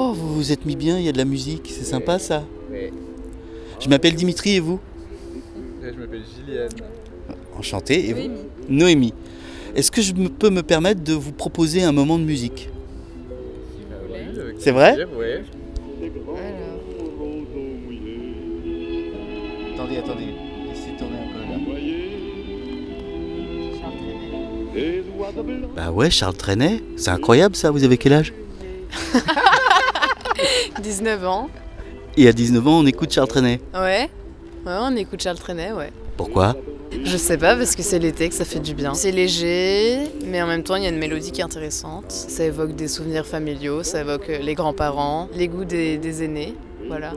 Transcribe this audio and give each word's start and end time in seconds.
Oh, 0.00 0.12
vous 0.14 0.32
vous 0.32 0.52
êtes 0.52 0.64
mis 0.64 0.76
bien, 0.76 0.96
il 1.00 1.04
y 1.04 1.08
a 1.08 1.12
de 1.12 1.18
la 1.18 1.24
musique, 1.24 1.72
c'est 1.74 1.82
sympa 1.82 2.20
ça. 2.20 2.44
Je 3.80 3.88
m'appelle 3.88 4.14
Dimitri 4.14 4.54
et 4.54 4.60
vous? 4.60 4.78
Je 5.82 5.88
m'appelle 5.88 6.22
Gilliane. 6.22 6.68
Enchanté. 7.58 8.08
Et 8.08 8.12
vous? 8.12 8.30
Noémie. 8.68 9.12
Est-ce 9.74 9.90
que 9.90 10.00
je 10.00 10.12
peux 10.12 10.50
me 10.50 10.62
permettre 10.62 11.02
de 11.02 11.14
vous 11.14 11.32
proposer 11.32 11.82
un 11.82 11.90
moment 11.90 12.16
de 12.16 12.22
musique? 12.22 12.70
C'est 14.60 14.70
vrai? 14.70 15.04
Ouais. 15.16 15.42
Attendez, 19.74 19.96
attendez. 19.96 20.26
Laissez 20.68 20.92
tourner 20.96 21.18
un 21.18 21.26
peu 21.32 21.40
là. 21.40 21.46
Bah 25.74 25.90
ouais, 25.90 26.08
Charles 26.08 26.36
Trenet. 26.36 26.84
C'est 26.94 27.10
incroyable 27.10 27.56
ça, 27.56 27.72
vous 27.72 27.82
avez 27.82 27.98
quel 27.98 28.12
âge? 28.12 28.32
19 30.80 31.26
ans. 31.26 31.48
Et 32.16 32.28
à 32.28 32.32
19 32.32 32.66
ans, 32.66 32.78
on 32.80 32.86
écoute 32.86 33.12
Charles 33.12 33.28
Trenet. 33.28 33.60
Ouais. 33.74 34.10
Ouais, 34.66 34.76
on 34.80 34.96
écoute 34.96 35.22
Charles 35.22 35.38
Trenet, 35.38 35.72
ouais. 35.72 35.92
Pourquoi? 36.16 36.56
Je 37.04 37.16
sais 37.16 37.36
pas, 37.38 37.54
parce 37.54 37.76
que 37.76 37.82
c'est 37.82 37.98
l'été, 37.98 38.28
que 38.28 38.34
ça 38.34 38.44
fait 38.44 38.60
du 38.60 38.74
bien. 38.74 38.94
C'est 38.94 39.12
léger, 39.12 40.08
mais 40.24 40.42
en 40.42 40.46
même 40.46 40.62
temps, 40.62 40.76
il 40.76 40.82
y 40.82 40.86
a 40.86 40.88
une 40.88 40.98
mélodie 40.98 41.32
qui 41.32 41.40
est 41.40 41.44
intéressante. 41.44 42.10
Ça 42.10 42.44
évoque 42.44 42.74
des 42.74 42.88
souvenirs 42.88 43.26
familiaux, 43.26 43.82
ça 43.82 44.00
évoque 44.00 44.28
euh, 44.30 44.38
les 44.38 44.54
grands-parents, 44.54 45.28
les 45.34 45.48
goûts 45.48 45.64
des, 45.64 45.98
des 45.98 46.24
aînés. 46.24 46.54
Voilà. 46.88 47.12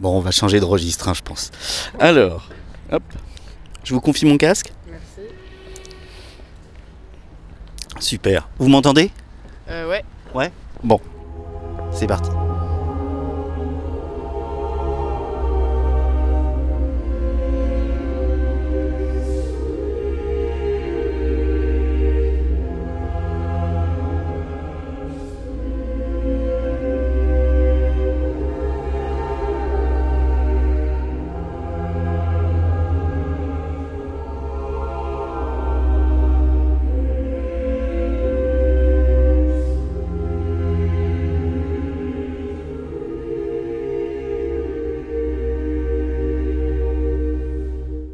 Bon, 0.00 0.16
on 0.16 0.20
va 0.20 0.30
changer 0.30 0.60
de 0.60 0.64
registre, 0.64 1.08
hein, 1.08 1.14
je 1.14 1.20
pense. 1.22 1.50
Alors, 1.98 2.48
hop. 2.90 3.02
Je 3.84 3.94
vous 3.94 4.00
confie 4.00 4.26
mon 4.26 4.36
casque 4.36 4.72
Merci. 4.88 5.30
Super. 7.98 8.48
Vous 8.58 8.68
m'entendez? 8.68 9.10
Euh, 9.70 9.88
ouais? 9.88 10.52
Bon, 10.82 10.98
c'est 11.92 12.06
parti. 12.06 12.30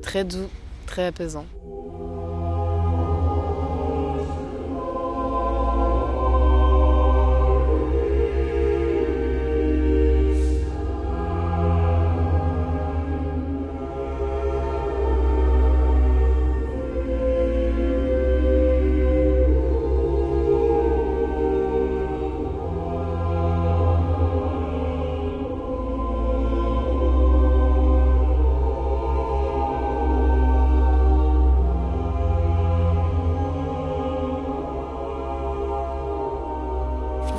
Très 0.06 0.22
doux, 0.22 0.48
très 0.86 1.06
apaisant. 1.06 1.44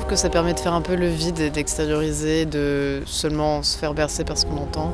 Que 0.08 0.16
ça 0.16 0.30
permet 0.30 0.54
de 0.54 0.58
faire 0.58 0.72
un 0.72 0.80
peu 0.80 0.96
le 0.96 1.06
vide 1.06 1.38
et 1.38 1.50
d'extérioriser, 1.50 2.46
de 2.46 3.02
seulement 3.04 3.62
se 3.62 3.76
faire 3.76 3.92
bercer 3.92 4.24
par 4.24 4.38
ce 4.38 4.46
qu'on 4.46 4.56
entend. 4.56 4.90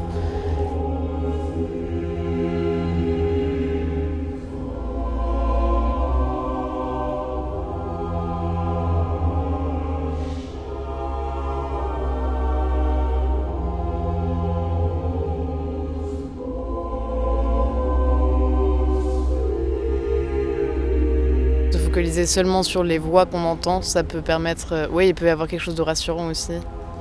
Focaliser 21.95 22.27
seulement 22.27 22.65
sur 22.65 22.83
les 22.83 22.99
voix 22.99 23.25
qu'on 23.25 23.45
entend, 23.45 23.81
ça 23.81 24.03
peut 24.03 24.21
permettre. 24.21 24.73
euh, 24.73 24.89
oui, 24.91 25.11
il 25.11 25.15
peut 25.15 25.27
y 25.27 25.29
avoir 25.29 25.47
quelque 25.47 25.61
chose 25.61 25.77
de 25.77 25.83
rassurant 25.83 26.27
aussi, 26.27 26.55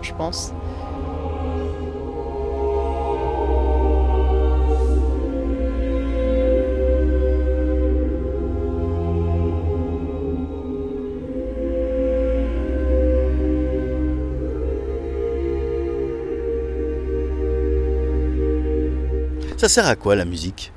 je 0.04 0.14
pense. 0.14 0.54
Ça 19.58 19.68
sert 19.70 19.88
à 19.88 19.96
quoi 19.96 20.16
la 20.16 20.26
musique? 20.26 20.72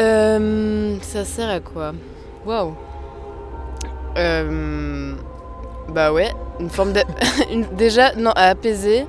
Euh, 0.00 0.96
ça 1.02 1.24
sert 1.24 1.48
à 1.48 1.60
quoi? 1.60 1.94
Waouh. 2.46 2.74
Euh, 4.16 5.14
bah 5.88 6.12
ouais, 6.12 6.30
une 6.60 6.70
forme 6.70 6.92
déjà, 7.72 8.14
non, 8.14 8.30
à 8.30 8.44
apaiser, 8.44 9.04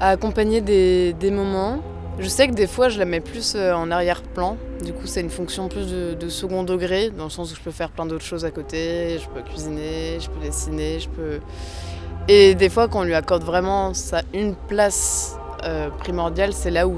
à 0.00 0.10
accompagner 0.10 0.60
des, 0.60 1.30
moments. 1.30 1.80
Je 2.18 2.28
sais 2.28 2.46
que 2.46 2.52
des 2.52 2.66
fois, 2.66 2.90
je 2.90 2.98
la 2.98 3.06
mets 3.06 3.20
plus 3.20 3.54
euh, 3.56 3.72
en 3.72 3.90
arrière-plan. 3.90 4.58
Du 4.84 4.92
coup, 4.92 5.06
c'est 5.06 5.22
une 5.22 5.30
fonction 5.30 5.68
plus 5.68 5.90
de, 5.90 6.14
de 6.14 6.28
second 6.28 6.62
degré, 6.62 7.10
dans 7.10 7.24
le 7.24 7.30
sens 7.30 7.50
où 7.50 7.56
je 7.56 7.60
peux 7.60 7.70
faire 7.70 7.90
plein 7.90 8.04
d'autres 8.04 8.24
choses 8.24 8.44
à 8.44 8.50
côté. 8.50 9.18
Je 9.18 9.28
peux 9.30 9.40
cuisiner, 9.40 10.20
je 10.20 10.28
peux 10.28 10.40
dessiner, 10.40 11.00
je 11.00 11.08
peux... 11.08 11.40
Et 12.28 12.54
des 12.54 12.68
fois, 12.68 12.86
quand 12.86 13.00
on 13.00 13.04
lui 13.04 13.14
accorde 13.14 13.44
vraiment 13.44 13.94
ça 13.94 14.20
une 14.34 14.54
place 14.54 15.38
euh, 15.64 15.88
primordiale, 15.88 16.52
c'est 16.52 16.70
là 16.70 16.86
où 16.86 16.94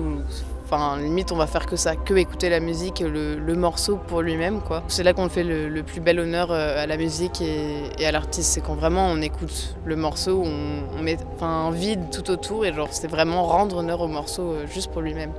Enfin, 0.68 0.98
limite, 0.98 1.30
on 1.30 1.36
va 1.36 1.46
faire 1.46 1.64
que 1.64 1.76
ça, 1.76 1.94
que 1.94 2.12
écouter 2.14 2.48
la 2.48 2.58
musique, 2.58 2.98
le, 2.98 3.36
le 3.36 3.54
morceau 3.54 3.98
pour 4.08 4.20
lui-même, 4.20 4.60
quoi. 4.60 4.82
C'est 4.88 5.04
là 5.04 5.12
qu'on 5.12 5.28
fait 5.28 5.44
le, 5.44 5.80
plus 5.84 6.00
bel 6.00 6.18
honneur 6.18 6.50
euh, 6.50 6.82
à 6.82 6.86
la 6.86 6.96
musique 6.96 7.40
et, 7.40 8.04
à 8.04 8.10
l'artiste. 8.10 8.50
C'est 8.50 8.62
quand 8.62 8.74
vraiment 8.74 9.06
on 9.06 9.22
écoute 9.22 9.76
le 9.84 9.94
morceau, 9.94 10.42
on, 10.44 11.00
met 11.00 11.18
un 11.40 11.70
vide 11.70 12.10
tout 12.10 12.32
autour 12.32 12.66
et 12.66 12.72
genre 12.72 12.88
c'est 12.90 13.06
vraiment 13.06 13.44
rendre 13.44 13.76
honneur 13.76 14.00
au 14.00 14.08
morceau 14.08 14.54
euh, 14.54 14.66
juste 14.66 14.90
pour 14.90 15.02
lui-même. 15.02 15.30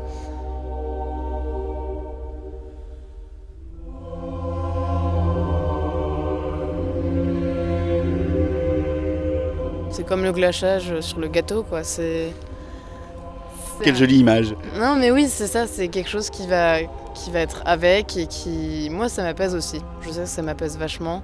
C'est 9.89 10.05
comme 10.05 10.23
le 10.23 10.31
glachage 10.31 11.01
sur 11.01 11.19
le 11.19 11.27
gâteau, 11.27 11.63
quoi. 11.63 11.83
C'est. 11.83 12.31
Quelle 13.83 13.95
jolie 13.95 14.17
image. 14.19 14.55
non, 14.79 14.95
mais 14.95 15.11
oui, 15.11 15.27
c'est 15.29 15.47
ça, 15.47 15.67
c'est 15.67 15.87
quelque 15.87 16.09
chose 16.09 16.29
qui 16.29 16.47
va, 16.47 16.79
qui 17.13 17.31
va 17.31 17.39
être 17.39 17.61
avec 17.65 18.17
et 18.17 18.27
qui. 18.27 18.89
Moi, 18.91 19.07
ça 19.09 19.23
m'apaise 19.23 19.55
aussi. 19.55 19.79
Je 20.01 20.11
sais 20.11 20.21
que 20.21 20.27
ça 20.27 20.41
m'apaise 20.41 20.77
vachement. 20.77 21.21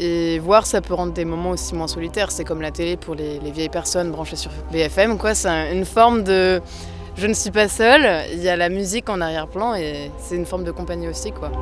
Et 0.00 0.38
voir, 0.40 0.66
ça 0.66 0.80
peut 0.80 0.94
rendre 0.94 1.12
des 1.12 1.24
moments 1.24 1.50
aussi 1.50 1.74
moins 1.74 1.86
solitaires. 1.86 2.30
C'est 2.32 2.44
comme 2.44 2.60
la 2.60 2.70
télé 2.72 2.96
pour 2.96 3.14
les, 3.14 3.38
les 3.38 3.50
vieilles 3.52 3.68
personnes 3.68 4.10
branchées 4.10 4.36
sur 4.36 4.50
BFM, 4.72 5.16
quoi. 5.18 5.34
C'est 5.34 5.48
un- 5.48 5.72
une 5.72 5.84
forme 5.84 6.22
de. 6.24 6.60
Je 7.16 7.26
ne 7.28 7.32
suis 7.34 7.52
pas 7.52 7.68
seule, 7.68 8.24
il 8.32 8.42
y 8.42 8.48
a 8.48 8.56
la 8.56 8.68
musique 8.68 9.08
en 9.08 9.20
arrière-plan 9.20 9.76
et 9.76 10.10
c'est 10.18 10.34
une 10.34 10.46
forme 10.46 10.64
de 10.64 10.72
compagnie 10.72 11.06
aussi, 11.06 11.30
quoi. 11.30 11.52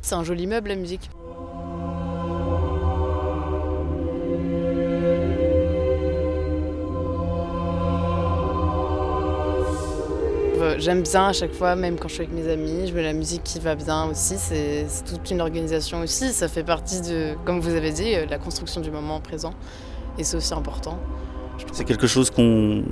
C'est 0.00 0.14
un 0.14 0.24
joli 0.24 0.46
meuble, 0.46 0.70
la 0.70 0.76
musique. 0.76 1.10
J'aime 10.78 11.02
bien 11.02 11.26
à 11.26 11.32
chaque 11.32 11.52
fois, 11.52 11.74
même 11.74 11.98
quand 11.98 12.08
je 12.08 12.14
suis 12.14 12.22
avec 12.22 12.32
mes 12.32 12.50
amis, 12.50 12.86
je 12.86 12.94
mets 12.94 13.02
la 13.02 13.12
musique 13.12 13.42
qui 13.42 13.58
va 13.58 13.74
bien 13.74 14.06
aussi. 14.06 14.36
C'est 14.38 14.86
toute 15.04 15.30
une 15.30 15.40
organisation 15.40 16.00
aussi. 16.00 16.32
Ça 16.32 16.46
fait 16.48 16.62
partie 16.62 17.00
de, 17.00 17.34
comme 17.44 17.60
vous 17.60 17.74
avez 17.74 17.90
dit, 17.90 18.14
la 18.30 18.38
construction 18.38 18.80
du 18.80 18.90
moment 18.90 19.20
présent. 19.20 19.52
Et 20.18 20.24
c'est 20.24 20.36
aussi 20.36 20.54
important. 20.54 20.98
C'est 21.72 21.84
quelque 21.84 22.06
chose 22.06 22.30
qu'on 22.30 22.84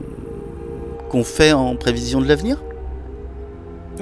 qu'on 1.11 1.23
fait 1.23 1.53
en 1.53 1.77
prévision 1.77 2.21
de 2.21 2.27
l'avenir? 2.27 2.61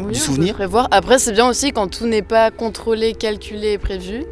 Du 0.08 0.14
souvenir? 0.14 0.54
Prévoir. 0.54 0.88
Après, 0.90 1.18
c'est 1.18 1.32
bien 1.32 1.46
aussi 1.46 1.70
quand 1.70 1.86
tout 1.86 2.06
n'est 2.06 2.22
pas 2.22 2.50
contrôlé, 2.50 3.12
calculé 3.12 3.72
et 3.72 3.78
prévu. 3.78 4.24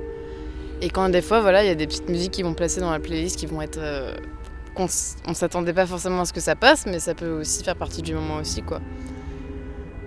Et 0.83 0.91
quand 0.91 1.09
des 1.09 1.23
fois, 1.23 1.41
voilà, 1.41 1.63
il 1.63 1.69
y 1.69 1.71
a 1.71 1.77
des 1.77 1.87
petites 1.87 2.09
musiques 2.09 2.33
qui 2.33 2.43
vont 2.43 2.55
placer 2.55 2.81
dans 2.81 2.91
la 2.91 2.99
playlist 2.99 3.39
qui 3.39 3.47
vont 3.47 3.63
être. 3.63 3.79
Euh, 3.79 4.15
on 4.77 4.87
on 5.29 5.35
s'attendait 5.35 5.73
pas 5.73 5.87
forcément 5.87 6.23
à 6.23 6.25
ce 6.25 6.33
que 6.33 6.41
ça 6.41 6.57
passe, 6.57 6.87
mais 6.87 6.99
ça 6.99 7.15
peut 7.15 7.31
aussi 7.31 7.63
faire 7.63 7.77
partie 7.77 8.03
du 8.03 8.15
moment 8.15 8.37
aussi, 8.37 8.63
quoi. 8.63 8.81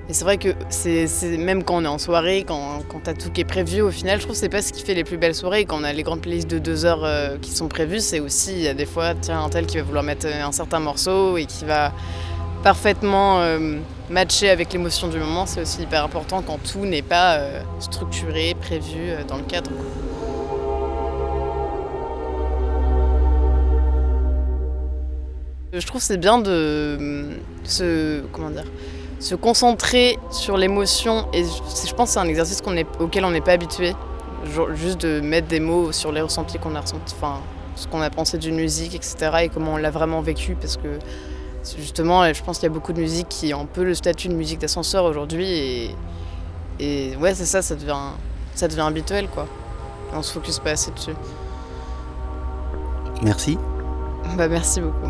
Et 0.10 0.14
c'est 0.14 0.26
vrai 0.26 0.38
que 0.38 0.50
c'est 0.70 1.08
même 1.38 1.64
quand 1.64 1.78
on 1.78 1.84
est 1.84 1.88
en 1.88 1.98
soirée, 1.98 2.44
quand, 2.46 2.84
quand 2.90 3.00
t'as 3.04 3.14
tout 3.14 3.32
qui 3.32 3.42
est 3.42 3.46
prévu, 3.46 3.82
au 3.82 3.90
final, 3.90 4.20
je 4.20 4.26
trouve 4.26 4.36
que 4.36 4.40
c'est 4.40 4.50
pas 4.50 4.62
ce 4.62 4.72
qui 4.72 4.84
fait 4.84 4.94
les 4.94 5.04
plus 5.04 5.18
belles 5.18 5.34
soirées. 5.34 5.66
Quand 5.66 5.80
on 5.80 5.84
a 5.84 5.94
les 5.94 6.04
grandes 6.04 6.22
playlists 6.22 6.50
de 6.50 6.60
deux 6.60 6.86
heures 6.86 7.04
euh, 7.06 7.38
qui 7.42 7.52
sont 7.52 7.68
prévues, 7.70 8.02
c'est 8.02 8.20
aussi, 8.20 8.52
il 8.52 8.62
y 8.62 8.68
a 8.68 8.76
des 8.76 8.86
fois, 8.86 9.16
tiens, 9.16 9.44
un 9.44 9.50
tel 9.50 9.66
qui 9.66 9.78
va 9.78 9.84
vouloir 9.84 10.04
mettre 10.04 10.28
un 10.28 10.52
certain 10.52 10.80
morceau 10.80 11.38
et 11.38 11.46
qui 11.46 11.66
va 11.66 11.92
parfaitement 12.64 13.40
euh, 13.40 13.80
matcher 14.10 14.50
avec 14.50 14.74
l'émotion 14.74 15.08
du 15.08 15.18
moment. 15.18 15.48
C'est 15.48 15.62
aussi 15.62 15.82
hyper 15.84 16.04
important 16.04 16.44
quand 16.44 16.60
tout 16.62 16.86
n'est 16.86 17.02
pas 17.02 17.38
euh, 17.38 17.62
structuré, 17.80 18.56
prévu 18.60 19.14
dans 19.28 19.38
le 19.38 19.44
cadre. 19.44 19.72
Je 25.78 25.86
trouve 25.86 26.02
c'est 26.02 26.18
bien 26.18 26.40
de 26.40 27.30
se 27.66 28.22
comment 28.32 28.50
dire 28.50 28.64
se 29.20 29.36
concentrer 29.36 30.20
sur 30.30 30.56
l'émotion, 30.58 31.28
et 31.34 31.44
je 31.44 31.94
pense 31.94 32.10
que 32.10 32.14
c'est 32.14 32.20
un 32.20 32.28
exercice 32.28 32.62
auquel 33.00 33.26
on 33.26 33.32
n'est 33.32 33.42
pas 33.42 33.54
habitué, 33.54 33.96
juste 34.76 35.02
de 35.02 35.20
mettre 35.20 35.48
des 35.48 35.60
mots 35.60 35.92
sur 35.92 36.12
les 36.12 36.22
ressentis 36.22 36.60
qu'on 36.60 36.76
a 36.76 36.82
ressentis, 36.82 37.16
enfin, 37.18 37.40
ce 37.76 37.88
qu'on 37.88 38.02
a 38.02 38.10
pensé 38.10 38.38
d'une 38.38 38.56
musique, 38.56 38.94
etc., 38.94 39.16
et 39.44 39.50
comment 39.50 39.74
on 39.74 39.78
l'a 39.78 39.90
vraiment 39.90 40.22
vécu, 40.22 40.56
parce 40.56 40.78
que 40.78 41.00
justement, 41.80 42.32
je 42.32 42.44
pense 42.44 42.60
qu'il 42.60 42.68
y 42.68 42.72
a 42.72 42.74
beaucoup 42.74 42.94
de 42.94 43.00
musique 43.00 43.30
qui 43.30 43.54
ont 43.54 43.62
un 43.62 43.66
peu 43.66 43.84
le 43.84 43.96
statut 43.96 44.28
de 44.28 44.36
musique 44.36 44.60
d'ascenseur 44.60 45.06
aujourd'hui, 45.06 45.50
et, 45.50 45.96
et 46.80 47.16
ouais, 47.16 47.34
c'est 47.34 47.46
ça, 47.46 47.62
ça 47.62 47.76
devient, 47.76 48.12
ça 48.54 48.68
devient 48.68 48.82
habituel, 48.82 49.28
quoi. 49.30 49.48
on 50.14 50.22
se 50.22 50.34
focus 50.34 50.60
pas 50.60 50.72
assez 50.72 50.92
dessus. 50.92 51.16
Merci. 53.24 53.58
Bah 54.38 54.48
merci 54.48 54.82
beaucoup. 54.82 55.05